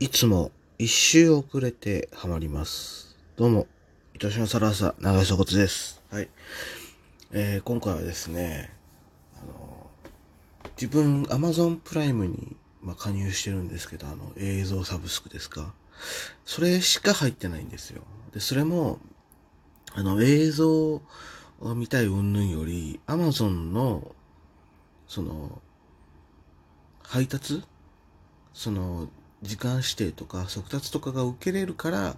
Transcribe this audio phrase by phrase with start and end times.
[0.00, 3.16] いつも一周遅れてハマります。
[3.36, 3.68] どうも、
[4.20, 6.02] 愛しのサラーサ、長井そこつです。
[6.10, 6.28] はい。
[7.30, 8.74] えー、今回はですね、
[9.40, 9.88] あの、
[10.76, 15.72] 自分、Amazon プライムに、まあ、加入してるんですけど、あの、映像サブスクですか。
[16.44, 18.02] それしか入ってないんですよ。
[18.32, 18.98] で、それも、
[19.94, 21.02] あの、映像を
[21.76, 24.12] 見たい云々より、Amazon の、
[25.06, 25.62] その、
[27.04, 27.62] 配達？
[28.52, 29.08] その、
[29.44, 32.16] 時間指定とか速達とかが受けれるからっ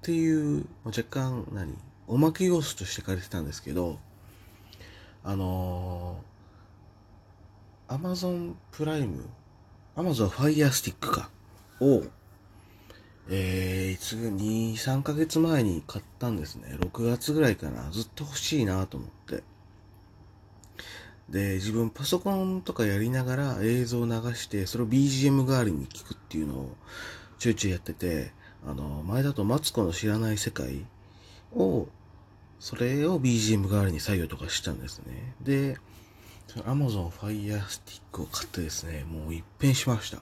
[0.00, 1.76] ていう、若干何、
[2.08, 3.98] おまけ要素として借りてたんですけど、
[5.22, 9.28] あのー、Amazon プライム、
[9.94, 11.30] Amazon Fire Stick か、
[11.80, 12.02] を、
[13.28, 16.76] えー、いつ、2、3ヶ月前に買ったんですね。
[16.80, 17.90] 6月ぐらいかな。
[17.90, 19.42] ずっと欲しいなと思って。
[21.28, 26.76] で、自分パソコンとかやりながら映像を流して、それを BGM 代わりに聞くっていうのを
[27.38, 28.32] ちょいちょいやってて、
[28.66, 30.84] あの、前だとマツコの知らない世界
[31.54, 31.88] を、
[32.60, 35.34] それを BGM 代わりに作業とかしたんですね。
[35.40, 35.76] で、
[36.60, 40.18] Amazon Fire Stick を買ってですね、もう一変しました。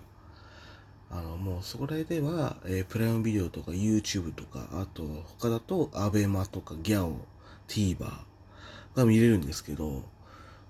[1.11, 5.03] あの、もうそれでは、えー、プライムビデオとか YouTube とか、あと
[5.41, 7.17] 他だと ABEMA とか GAO、
[7.67, 8.07] TVer
[8.95, 10.05] が見れるんですけど、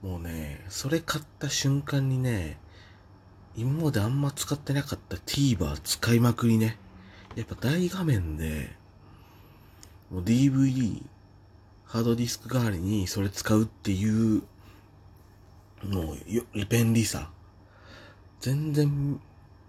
[0.02, 2.58] もうね、それ買った瞬間にね、
[3.54, 6.78] 今まであんま使ってなかった TVer 使いまくりね。
[7.36, 8.70] やっぱ大画面で、
[10.10, 11.02] もう DVD、
[11.84, 14.42] ハードディスク代わりにそれ使うっていう、
[15.84, 17.30] もうよ、便利さ。
[18.40, 19.20] 全然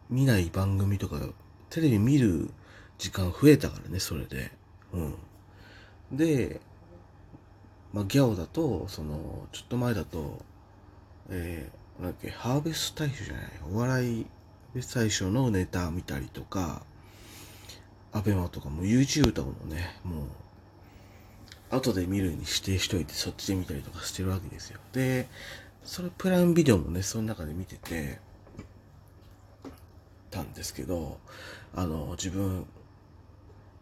[0.09, 1.19] 見ない番組とか、
[1.69, 2.49] テレビ見る
[2.97, 4.51] 時間増えたからね、それで。
[4.93, 5.01] う
[6.13, 6.17] ん。
[6.17, 6.61] で、
[7.93, 10.39] まあ、ギャオだと、その、ちょっと前だと、
[11.29, 14.25] えー、なんだっけ、ハーベスト大賞じゃない、お笑い
[14.73, 16.83] ベスト大賞のネタ見たりとか、
[18.13, 20.25] アベマとかも YouTube とかもね、もう、
[21.69, 24.79] 後で見るに指定しといて、そっちで見たりとかしてるわけですよ。
[24.93, 25.27] で、
[25.83, 28.19] それプライムビデオもね、その中で見てて、
[30.31, 31.19] たんですけど、
[31.75, 32.65] あの、自分、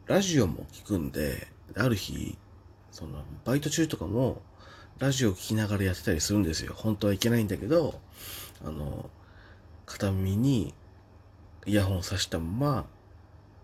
[0.08, 2.38] ラジオも聞くんで、ある日、
[2.91, 4.41] その、バイト中とかも、
[5.00, 6.73] ラジオ聞きながらやってたりするんですよ。
[6.75, 8.00] 本当はいけないんだけど、
[8.66, 9.09] あの、
[9.85, 10.73] 片耳に
[11.66, 12.85] イヤホンをさしたま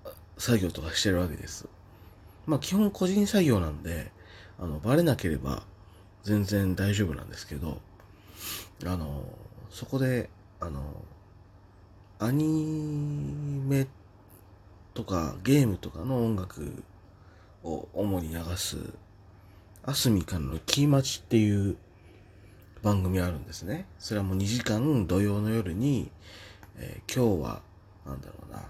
[0.04, 1.68] ま、作業とかしてるわけです。
[2.46, 4.12] まあ基本個人作業なんで、
[4.60, 5.64] あの、バレなければ
[6.24, 7.82] 全然大丈夫なんですけど、
[8.86, 9.24] あの、
[9.70, 10.82] そこで、あの、
[12.20, 13.88] アニメ
[14.94, 16.84] とかゲームとかの音楽
[17.64, 18.78] を主に流す
[19.88, 21.78] アスミカンのキーマチっていう
[22.82, 23.86] 番組あるんですね。
[24.00, 26.10] それはもう2時間土曜の夜に、
[26.78, 27.62] えー、今日は、
[28.04, 28.64] なんだろうな、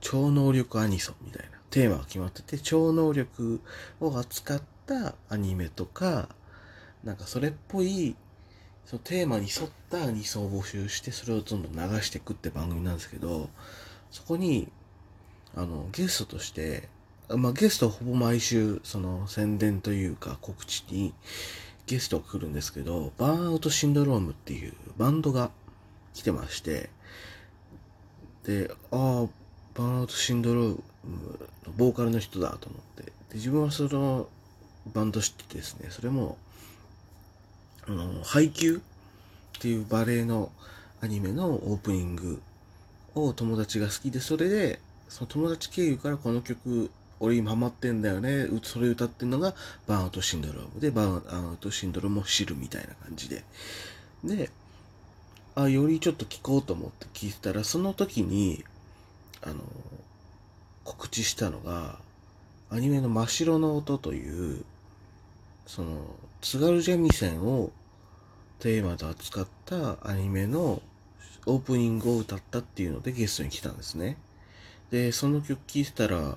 [0.00, 3.60] 超能力アニソンみたいなテーマが決まってて、超能力
[4.00, 6.30] を扱ったアニメとか、
[7.02, 8.16] なんかそれっぽい、
[8.86, 13.50] そのテーマに沿ったアニソンを募集して、それをどんどん流していくって番組なんですけど、
[14.10, 14.72] そこに、
[15.54, 16.88] あの、ゲストとして、
[17.28, 21.14] まあ、ゲストほぼ毎週、その宣伝というか告知に
[21.86, 25.50] ゲストが来るんですけど、バーンアウトシンドロームっていうバンドが
[26.12, 26.90] 来てまして、
[28.44, 29.26] で、ああ、
[29.74, 30.78] バーンアウトシンドローム
[31.66, 34.28] のボーカルの人だと思って、で自分はその
[34.92, 36.36] バンド知ってですね、それも、
[37.86, 38.82] あの、配給
[39.56, 40.52] っていうバレエの
[41.00, 42.42] アニメのオープニング
[43.14, 46.90] を友達が好きで、それで、その友達経由からこの曲
[47.24, 48.46] 俺今ハマってんだよね。
[48.62, 49.54] それ歌ってんのが
[49.86, 53.44] バーンアウトシンドロームで、バーンアウトシンドロームを知るみたいな感じで。
[54.22, 54.50] で、
[55.54, 58.64] あ、よりちょっと聞こうと思って聞いてたら、その時に、
[59.42, 59.62] あの、
[60.84, 61.98] 告知したのが、
[62.70, 64.64] アニメの真っ白の音という、
[65.66, 67.70] その、津軽三味線を
[68.58, 70.82] テーマと扱ったアニメの
[71.46, 74.16] オープニングを歌ったっていうのでゲストに来たんですね。
[74.90, 76.36] で、その曲聴いてたら、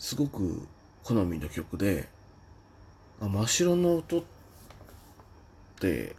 [0.00, 0.66] すごく
[1.04, 2.08] 好みの曲で、
[3.20, 4.22] あ、真っ白の音っ
[5.78, 6.16] て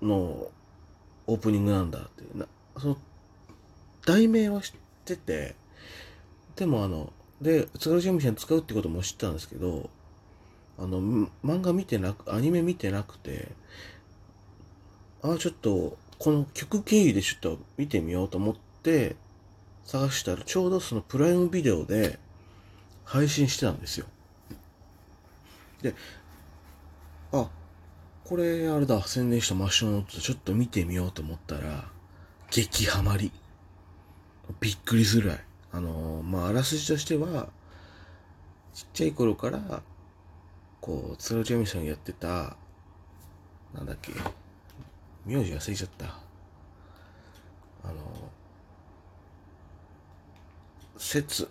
[0.00, 0.48] の
[1.26, 2.46] オープニングなんだってな、
[2.78, 2.96] その、
[4.06, 4.72] 題名は知っ
[5.04, 5.54] てて、
[6.56, 7.12] でもあの、
[7.42, 9.90] で、津軽三味線使うってことも知ったんですけど、
[10.78, 10.98] あの、
[11.44, 13.48] 漫画見てなく、アニメ見てなくて、
[15.22, 19.14] あ、ちょっと、この曲経由でちょっと見てみようと思って、
[19.84, 22.18] 探したら、ちょうどそのプライムビデオで、
[23.10, 24.06] 配信してたんですよ。
[25.82, 25.96] で、
[27.32, 27.50] あ、
[28.24, 31.88] これあれだ、宣伝したマッシュの音ちょっと見てみようと思ったら、
[32.50, 33.32] 激ハマり。
[34.60, 35.44] びっくりするらい。
[35.72, 37.48] あの、まあ、あらすじとしては、
[38.74, 39.82] ちっちゃい頃から、
[40.80, 42.56] こう、津田ジェミソンやってた、
[43.74, 44.12] なんだっけ、
[45.26, 46.06] 名字忘れちゃった。
[46.06, 47.94] あの、
[50.96, 51.48] 説、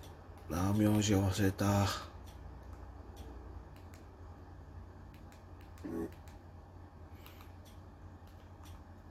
[0.49, 1.85] な名字を忘れた。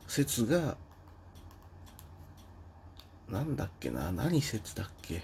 [0.07, 0.77] 説が、
[3.29, 5.23] なんだっけな、何説だっけ？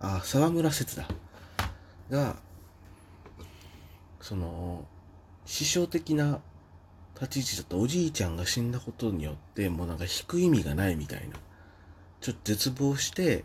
[0.00, 1.06] あ、沢村説だ。
[2.10, 2.36] が、
[4.20, 4.86] その、
[5.44, 6.40] 師匠的な
[7.20, 11.36] 立ち位置だとおじいちゃんが死んだことによって、もうなんか引く意味がないみたいな。
[12.20, 13.44] ちょっと絶望して、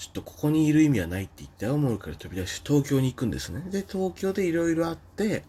[0.00, 3.60] ちょっとここにいる意味はないって言って青森から飛び出し東京に行くんですね。
[3.70, 5.44] で、東京でいろいろあって、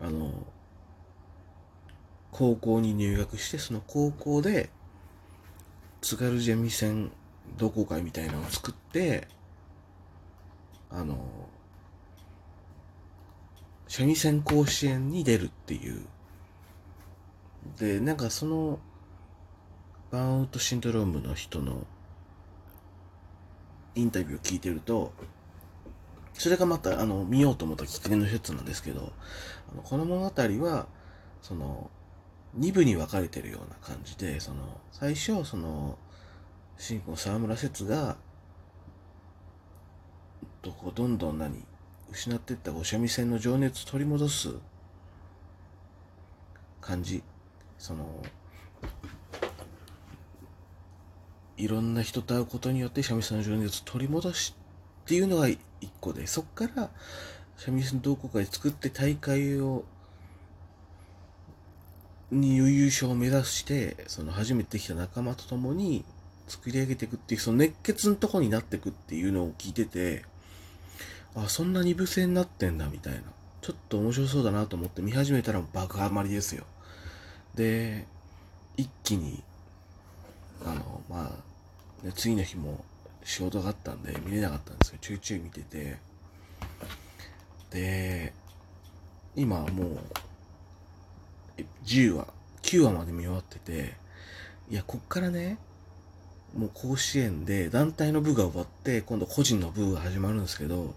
[0.00, 0.46] あの、
[2.30, 4.70] 高校に入学して、その高校で、
[6.02, 7.10] 津軽三味線
[7.56, 9.26] 同好会みたいなのを作って、
[10.88, 11.18] あの、
[13.88, 16.06] 三味線甲子園に出るっていう。
[17.76, 18.78] で、なんかその、
[20.12, 21.84] バーンアウトシンドロームの人の
[23.94, 25.12] インタビューを聞いてると、
[26.34, 29.12] それがまた、あの、見ようと思ったきっかけの一つなんですけど、
[29.72, 30.86] あのこの物語は、
[31.42, 31.90] その、
[32.54, 35.98] 二部に分かれてるような感じで、その、最初、その、
[36.78, 38.16] 主人公沢村節が、
[40.62, 41.64] とこどんどん何、
[42.10, 44.54] 失っていったこう三味線の情熱を取り戻す
[46.80, 47.22] 感じ。
[47.78, 48.22] その、
[51.58, 54.54] いろんな人と会うことによって三味線の情熱を取り戻し
[55.04, 55.58] っていうのが一
[56.00, 56.88] 個で、そっから
[57.56, 59.84] 三味線同好会作って大会を
[62.30, 66.04] に優勝を目指して、その初めて来た仲間と共に
[66.46, 70.24] 作り上げていくっていう、その熱血のとこになっていくっていうのを聞いてて、
[71.34, 73.20] あ、そんな二部制になってんだみたいな。
[73.60, 76.64] ちょっと面白そうだなと思って見始めたら爆ハマりですよ。
[77.54, 78.06] で、
[78.76, 79.42] 一気に、
[80.64, 81.47] あの、まあ、
[82.02, 82.84] ね、次の日も
[83.24, 85.98] 仕事があったんで見れなかったんですけど、ちょいちょい見てて、
[87.70, 88.32] で、
[89.36, 89.98] 今もう、
[91.84, 92.26] 10話、
[92.62, 93.94] 9話まで見終わってて、
[94.70, 95.58] いや、こっからね、
[96.56, 100.94] もう甲子園で団体の部が終わって、今度個人の部が始まるんですけど、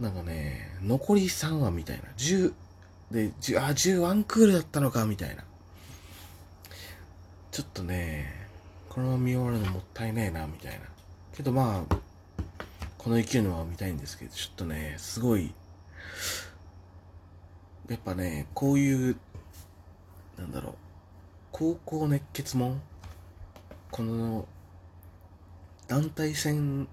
[0.00, 2.04] なんかね、残り3話みたいな。
[2.16, 2.52] 10、
[3.10, 5.44] で、10、あ、10ワンクールだったのか、みたいな。
[7.50, 8.45] ちょっとね、
[8.96, 10.78] このまま見終わるのもったいないな、みたいな。
[11.34, 11.96] けどまあ、
[12.96, 15.52] この勢いのまま見たいんですけど、ちょっとね、すごい、
[17.90, 19.16] やっぱね、こういう、
[20.38, 20.74] なんだろう、
[21.52, 22.78] 高校熱血も
[23.90, 24.48] この、
[25.88, 26.88] 団体戦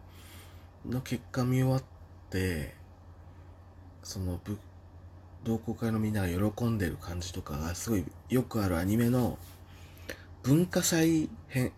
[0.85, 1.83] の結果見終わっ
[2.29, 2.75] て、
[4.03, 4.59] その部、
[5.45, 9.37] 同好会のみんなが喜んでる感じとかがすごいよくあるアニメの
[10.41, 11.71] 文化祭編、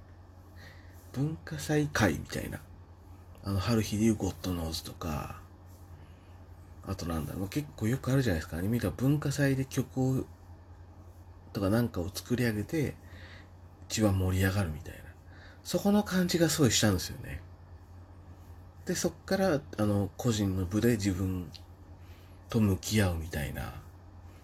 [1.15, 2.59] 文化祭会みたいな。
[3.45, 5.39] あの、春日でいうゴッドノーズとか、
[6.85, 8.57] あとなんだろう、結構よくあるじゃないですか。
[8.57, 10.25] アニメが文化祭で曲を、
[11.53, 12.95] とかなんかを作り上げて、
[13.89, 14.99] 一番盛り上がるみたいな。
[15.63, 17.41] そこの感じがすごいしたんですよね。
[18.85, 21.49] で、そっから、あの、個人の部で自分
[22.49, 23.73] と向き合うみたいな。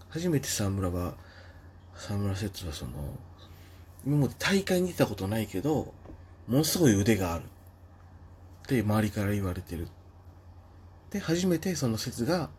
[0.09, 1.15] 初めて沢村は、
[1.95, 2.91] 沢村節はその、
[4.05, 5.93] 今まで大会に出たことないけど、
[6.47, 7.43] ものすごい腕がある。
[7.43, 9.87] って周りから言われてる。
[11.09, 12.49] で、初めてその説が、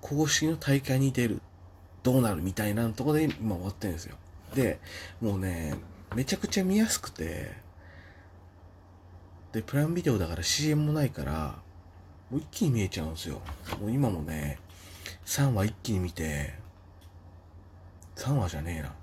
[0.00, 1.40] 公式の大会に出る。
[2.02, 4.16] どうなるみたいなところで今終わってるんですよ。
[4.54, 4.80] で、
[5.20, 5.74] もうね、
[6.14, 7.52] めちゃくちゃ見やすくて、
[9.52, 11.58] で、プランビデオだから CM もないから、
[12.30, 13.40] もう一気に見えちゃうんですよ。
[13.80, 14.58] もう今もね、
[15.26, 16.54] 3話一気に見て、
[18.16, 18.94] 3話じゃねえな。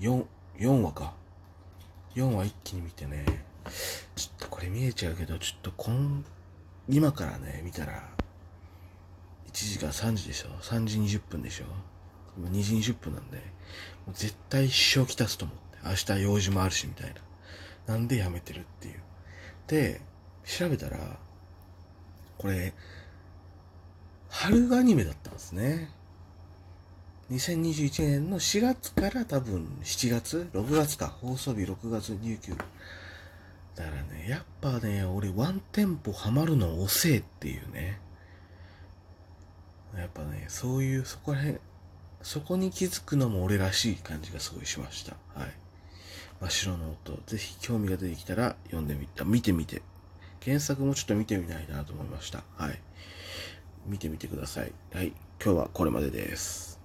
[0.00, 0.24] 4、
[0.58, 1.14] 4話か。
[2.14, 3.24] 4話一気に見てね、
[4.14, 6.24] ちょっとこれ見えちゃうけど、ちょっとこん、
[6.88, 8.08] 今からね、見たら、
[9.48, 11.64] 1時間3時でしょ ?3 時20分でしょ
[12.40, 13.38] 2時20分なんで、
[14.06, 15.66] もう絶対支障きたすと思って。
[15.84, 17.14] 明日用事もあるし、みたい
[17.86, 17.94] な。
[17.94, 19.00] なんでやめてるっていう。
[19.66, 20.00] で、
[20.44, 20.98] 調べたら、
[22.38, 22.74] これ、
[24.28, 25.90] 春アニメだったんですね。
[27.30, 31.08] 2021年の4月から多分7月 ?6 月か。
[31.08, 32.56] 放送日6月29。
[33.74, 38.00] だからね、やっぱね、俺ワンテンポハマるの遅えっていうね。
[39.96, 41.58] やっぱね、そういう、そこら辺、
[42.22, 45.16] そこに気づくのも俺らしい感じがすごいしました。
[45.34, 45.52] はい。
[46.40, 49.82] 真っ白の音、ぜひ興味が出てきたら読んでみた、見てみて。
[50.44, 52.44] 原作もちょっと見てみたいなと思いました。
[52.56, 52.80] はい。
[53.84, 54.72] 見てみてください。
[54.94, 55.08] はい。
[55.42, 56.75] 今日はこれまでです。